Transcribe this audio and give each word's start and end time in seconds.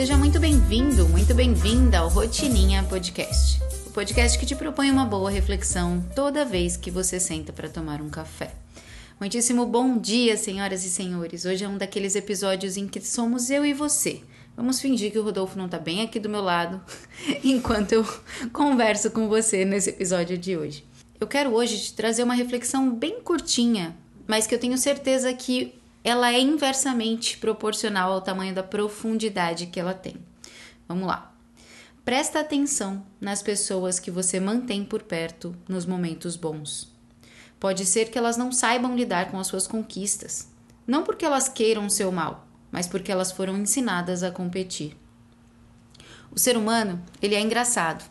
Seja 0.00 0.16
muito 0.16 0.40
bem-vindo, 0.40 1.06
muito 1.10 1.34
bem-vinda 1.34 1.98
ao 1.98 2.08
Rotininha 2.08 2.82
Podcast. 2.84 3.60
O 3.84 3.90
podcast 3.90 4.38
que 4.38 4.46
te 4.46 4.56
propõe 4.56 4.90
uma 4.90 5.04
boa 5.04 5.30
reflexão 5.30 6.02
toda 6.16 6.42
vez 6.42 6.74
que 6.74 6.90
você 6.90 7.20
senta 7.20 7.52
para 7.52 7.68
tomar 7.68 8.00
um 8.00 8.08
café. 8.08 8.50
Muitíssimo 9.20 9.66
bom 9.66 9.98
dia, 9.98 10.38
senhoras 10.38 10.86
e 10.86 10.88
senhores. 10.88 11.44
Hoje 11.44 11.66
é 11.66 11.68
um 11.68 11.76
daqueles 11.76 12.16
episódios 12.16 12.78
em 12.78 12.88
que 12.88 12.98
somos 13.02 13.50
eu 13.50 13.62
e 13.62 13.74
você. 13.74 14.22
Vamos 14.56 14.80
fingir 14.80 15.12
que 15.12 15.18
o 15.18 15.22
Rodolfo 15.22 15.58
não 15.58 15.68
tá 15.68 15.78
bem 15.78 16.00
aqui 16.00 16.18
do 16.18 16.30
meu 16.30 16.40
lado 16.40 16.80
enquanto 17.44 17.92
eu 17.92 18.08
converso 18.54 19.10
com 19.10 19.28
você 19.28 19.66
nesse 19.66 19.90
episódio 19.90 20.38
de 20.38 20.56
hoje. 20.56 20.82
Eu 21.20 21.26
quero 21.26 21.54
hoje 21.54 21.78
te 21.78 21.92
trazer 21.92 22.22
uma 22.22 22.32
reflexão 22.32 22.90
bem 22.90 23.20
curtinha, 23.20 23.94
mas 24.26 24.46
que 24.46 24.54
eu 24.54 24.58
tenho 24.58 24.78
certeza 24.78 25.30
que 25.34 25.78
ela 26.02 26.32
é 26.32 26.40
inversamente 26.40 27.36
proporcional 27.36 28.12
ao 28.12 28.20
tamanho 28.20 28.54
da 28.54 28.62
profundidade 28.62 29.66
que 29.66 29.78
ela 29.78 29.94
tem. 29.94 30.16
Vamos 30.88 31.06
lá. 31.06 31.34
Presta 32.04 32.40
atenção 32.40 33.04
nas 33.20 33.42
pessoas 33.42 34.00
que 34.00 34.10
você 34.10 34.40
mantém 34.40 34.84
por 34.84 35.02
perto 35.02 35.54
nos 35.68 35.84
momentos 35.84 36.34
bons. 36.34 36.90
Pode 37.58 37.84
ser 37.84 38.10
que 38.10 38.16
elas 38.16 38.38
não 38.38 38.50
saibam 38.50 38.96
lidar 38.96 39.30
com 39.30 39.38
as 39.38 39.46
suas 39.46 39.66
conquistas, 39.66 40.48
não 40.86 41.04
porque 41.04 41.26
elas 41.26 41.48
queiram 41.48 41.86
o 41.86 41.90
seu 41.90 42.10
mal, 42.10 42.48
mas 42.72 42.86
porque 42.86 43.12
elas 43.12 43.30
foram 43.30 43.58
ensinadas 43.58 44.22
a 44.22 44.30
competir. 44.30 44.96
O 46.32 46.38
ser 46.38 46.56
humano, 46.56 47.02
ele 47.20 47.34
é 47.34 47.40
engraçado. 47.40 48.08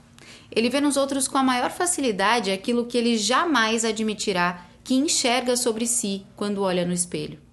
Ele 0.52 0.70
vê 0.70 0.80
nos 0.80 0.96
outros 0.96 1.28
com 1.28 1.38
a 1.38 1.44
maior 1.44 1.72
facilidade 1.72 2.52
aquilo 2.52 2.86
que 2.86 2.98
ele 2.98 3.18
jamais 3.18 3.84
admitirá 3.84 4.66
que 4.84 4.94
enxerga 4.94 5.58
sobre 5.58 5.88
si 5.88 6.26
quando 6.36 6.62
olha 6.62 6.86
no 6.86 6.94
espelho. 6.94 7.49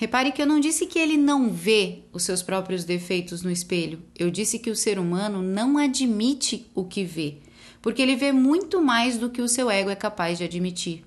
Repare 0.00 0.32
que 0.32 0.40
eu 0.40 0.46
não 0.46 0.58
disse 0.58 0.86
que 0.86 0.98
ele 0.98 1.18
não 1.18 1.50
vê 1.50 2.04
os 2.10 2.22
seus 2.22 2.42
próprios 2.42 2.84
defeitos 2.84 3.42
no 3.42 3.50
espelho. 3.50 4.02
Eu 4.18 4.30
disse 4.30 4.58
que 4.58 4.70
o 4.70 4.74
ser 4.74 4.98
humano 4.98 5.42
não 5.42 5.76
admite 5.76 6.66
o 6.74 6.84
que 6.86 7.04
vê, 7.04 7.36
porque 7.82 8.00
ele 8.00 8.16
vê 8.16 8.32
muito 8.32 8.80
mais 8.80 9.18
do 9.18 9.28
que 9.28 9.42
o 9.42 9.48
seu 9.48 9.70
ego 9.70 9.90
é 9.90 9.94
capaz 9.94 10.38
de 10.38 10.44
admitir. 10.44 11.04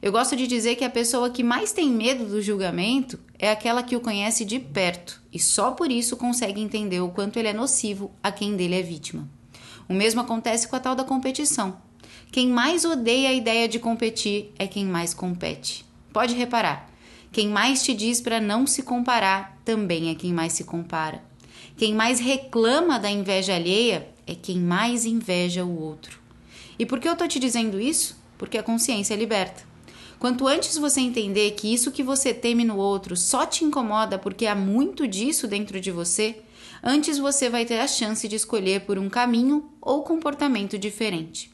Eu 0.00 0.12
gosto 0.12 0.36
de 0.36 0.46
dizer 0.46 0.76
que 0.76 0.84
a 0.84 0.88
pessoa 0.88 1.30
que 1.30 1.42
mais 1.42 1.72
tem 1.72 1.90
medo 1.90 2.24
do 2.26 2.40
julgamento 2.40 3.18
é 3.40 3.50
aquela 3.50 3.82
que 3.82 3.96
o 3.96 4.00
conhece 4.00 4.44
de 4.44 4.60
perto 4.60 5.20
e 5.32 5.40
só 5.40 5.72
por 5.72 5.90
isso 5.90 6.16
consegue 6.16 6.60
entender 6.60 7.00
o 7.00 7.08
quanto 7.08 7.40
ele 7.40 7.48
é 7.48 7.52
nocivo 7.52 8.12
a 8.22 8.30
quem 8.30 8.54
dele 8.54 8.76
é 8.76 8.82
vítima. 8.82 9.28
O 9.88 9.92
mesmo 9.92 10.20
acontece 10.20 10.68
com 10.68 10.76
a 10.76 10.80
tal 10.80 10.94
da 10.94 11.02
competição. 11.02 11.76
Quem 12.30 12.46
mais 12.46 12.84
odeia 12.84 13.30
a 13.30 13.34
ideia 13.34 13.66
de 13.66 13.80
competir 13.80 14.52
é 14.60 14.68
quem 14.68 14.84
mais 14.84 15.12
compete. 15.12 15.84
Pode 16.12 16.36
reparar. 16.36 16.91
Quem 17.32 17.48
mais 17.48 17.82
te 17.82 17.94
diz 17.94 18.20
para 18.20 18.42
não 18.42 18.66
se 18.66 18.82
comparar 18.82 19.58
também 19.64 20.10
é 20.10 20.14
quem 20.14 20.34
mais 20.34 20.52
se 20.52 20.64
compara. 20.64 21.24
Quem 21.78 21.94
mais 21.94 22.20
reclama 22.20 23.00
da 23.00 23.10
inveja 23.10 23.54
alheia 23.54 24.06
é 24.26 24.34
quem 24.34 24.58
mais 24.58 25.06
inveja 25.06 25.64
o 25.64 25.80
outro. 25.80 26.20
E 26.78 26.84
por 26.84 27.00
que 27.00 27.08
eu 27.08 27.16
tô 27.16 27.26
te 27.26 27.38
dizendo 27.38 27.80
isso? 27.80 28.20
Porque 28.36 28.58
a 28.58 28.62
consciência 28.62 29.14
é 29.14 29.16
liberta. 29.16 29.62
Quanto 30.18 30.46
antes 30.46 30.76
você 30.76 31.00
entender 31.00 31.52
que 31.52 31.72
isso 31.72 31.90
que 31.90 32.02
você 32.02 32.34
teme 32.34 32.64
no 32.64 32.76
outro 32.76 33.16
só 33.16 33.46
te 33.46 33.64
incomoda 33.64 34.18
porque 34.18 34.44
há 34.44 34.54
muito 34.54 35.08
disso 35.08 35.48
dentro 35.48 35.80
de 35.80 35.90
você, 35.90 36.36
antes 36.82 37.16
você 37.16 37.48
vai 37.48 37.64
ter 37.64 37.80
a 37.80 37.88
chance 37.88 38.28
de 38.28 38.36
escolher 38.36 38.82
por 38.82 38.98
um 38.98 39.08
caminho 39.08 39.70
ou 39.80 40.02
comportamento 40.02 40.78
diferente. 40.78 41.50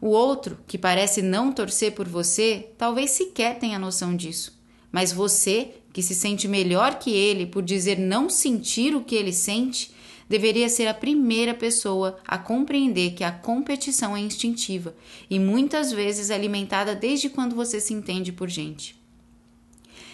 O 0.00 0.08
outro, 0.08 0.58
que 0.66 0.78
parece 0.78 1.20
não 1.20 1.52
torcer 1.52 1.92
por 1.92 2.08
você, 2.08 2.70
talvez 2.78 3.10
sequer 3.10 3.58
tenha 3.58 3.78
noção 3.78 4.16
disso. 4.16 4.63
Mas 4.94 5.12
você, 5.12 5.72
que 5.92 6.00
se 6.00 6.14
sente 6.14 6.46
melhor 6.46 7.00
que 7.00 7.10
ele 7.10 7.46
por 7.46 7.64
dizer 7.64 7.98
não 7.98 8.30
sentir 8.30 8.94
o 8.94 9.02
que 9.02 9.16
ele 9.16 9.32
sente, 9.32 9.90
deveria 10.28 10.68
ser 10.68 10.86
a 10.86 10.94
primeira 10.94 11.52
pessoa 11.52 12.16
a 12.24 12.38
compreender 12.38 13.10
que 13.10 13.24
a 13.24 13.32
competição 13.32 14.16
é 14.16 14.20
instintiva 14.20 14.94
e 15.28 15.40
muitas 15.40 15.90
vezes 15.90 16.30
alimentada 16.30 16.94
desde 16.94 17.28
quando 17.28 17.56
você 17.56 17.80
se 17.80 17.92
entende 17.92 18.30
por 18.30 18.48
gente. 18.48 18.94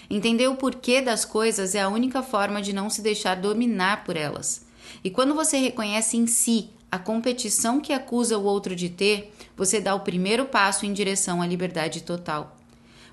Entender 0.08 0.48
o 0.48 0.56
porquê 0.56 1.02
das 1.02 1.26
coisas 1.26 1.74
é 1.74 1.82
a 1.82 1.88
única 1.90 2.22
forma 2.22 2.62
de 2.62 2.72
não 2.72 2.88
se 2.88 3.02
deixar 3.02 3.34
dominar 3.34 4.02
por 4.02 4.16
elas. 4.16 4.64
E 5.04 5.10
quando 5.10 5.34
você 5.34 5.58
reconhece 5.58 6.16
em 6.16 6.26
si 6.26 6.70
a 6.90 6.98
competição 6.98 7.82
que 7.82 7.92
acusa 7.92 8.38
o 8.38 8.44
outro 8.44 8.74
de 8.74 8.88
ter, 8.88 9.30
você 9.54 9.78
dá 9.78 9.94
o 9.94 10.00
primeiro 10.00 10.46
passo 10.46 10.86
em 10.86 10.92
direção 10.94 11.42
à 11.42 11.46
liberdade 11.46 12.00
total. 12.00 12.56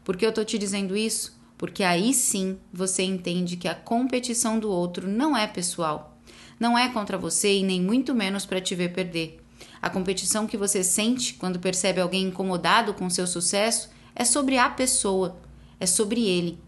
Por 0.05 0.16
que 0.16 0.25
eu 0.25 0.29
estou 0.29 0.45
te 0.45 0.57
dizendo 0.57 0.95
isso? 0.95 1.36
Porque 1.57 1.84
aí 1.84 2.13
sim 2.13 2.57
você 2.72 3.03
entende 3.03 3.57
que 3.57 3.68
a 3.68 3.75
competição 3.75 4.59
do 4.59 4.69
outro 4.69 5.07
não 5.07 5.35
é 5.35 5.47
pessoal. 5.47 6.18
Não 6.59 6.78
é 6.78 6.90
contra 6.90 7.18
você 7.18 7.57
e 7.57 7.63
nem 7.63 7.81
muito 7.81 8.13
menos 8.13 8.45
para 8.45 8.62
te 8.62 8.75
ver 8.75 8.94
perder. 8.94 9.44
A 9.81 9.90
competição 9.90 10.47
que 10.47 10.57
você 10.57 10.84
sente 10.84 11.34
quando 11.34 11.59
percebe 11.59 12.01
alguém 12.01 12.25
incomodado 12.25 12.94
com 12.94 13.09
seu 13.09 13.28
sucesso 13.28 13.90
é 14.16 14.25
sobre 14.25 14.57
a 14.57 14.69
pessoa, 14.69 15.38
é 15.79 15.85
sobre 15.85 16.28
ele. 16.28 16.59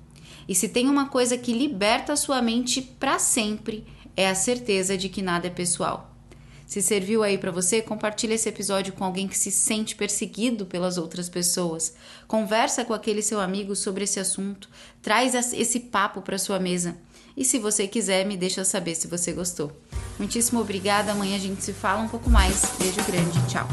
E 0.48 0.56
se 0.56 0.70
tem 0.70 0.88
uma 0.88 1.08
coisa 1.10 1.38
que 1.38 1.54
liberta 1.54 2.16
sua 2.16 2.42
mente 2.42 2.82
para 2.82 3.20
sempre, 3.20 3.86
é 4.16 4.28
a 4.28 4.36
certeza 4.36 4.98
de 4.98 5.10
que 5.10 5.22
nada 5.22 5.48
é 5.48 5.50
pessoal. 5.50 6.09
Se 6.70 6.84
serviu 6.84 7.24
aí 7.24 7.36
para 7.36 7.50
você, 7.50 7.82
compartilhe 7.82 8.36
esse 8.36 8.48
episódio 8.48 8.94
com 8.94 9.04
alguém 9.04 9.28
que 9.28 9.36
se 9.36 9.50
sente 9.50 9.96
perseguido 9.96 10.68
pelas 10.68 11.00
outras 11.00 11.28
pessoas. 11.28 11.96
Conversa 12.28 12.86
com 12.86 12.94
aquele 12.94 13.24
seu 13.24 13.40
amigo 13.40 13.76
sobre 13.76 14.04
esse 14.04 14.20
assunto. 14.20 14.70
Traz 15.02 15.34
esse 15.34 15.80
papo 15.80 16.22
para 16.22 16.38
sua 16.38 16.60
mesa. 16.60 16.96
E 17.36 17.44
se 17.44 17.58
você 17.58 17.88
quiser, 17.88 18.24
me 18.24 18.38
deixa 18.38 18.64
saber 18.64 18.94
se 18.94 19.08
você 19.08 19.34
gostou. 19.34 19.72
Muitíssimo 20.20 20.62
obrigada. 20.62 21.12
Amanhã 21.12 21.38
a 21.38 21.40
gente 21.40 21.64
se 21.64 21.74
fala 21.74 22.04
um 22.04 22.08
pouco 22.08 22.30
mais. 22.30 22.62
Beijo 22.78 23.04
grande. 23.04 23.40
Tchau. 23.50 23.68